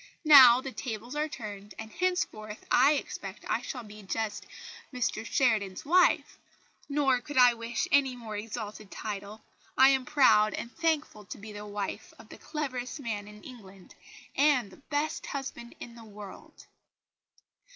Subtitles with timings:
[0.25, 4.47] Now the tables are turned, and, henceforth, I expect I shall be just
[4.91, 6.39] Mr Sheridan's wife.
[6.89, 9.43] Nor could I wish any more exalted title.
[9.77, 13.93] I am proud and thankful to be the wife of the cleverest man in England,
[14.35, 16.65] and the best husband in the world!"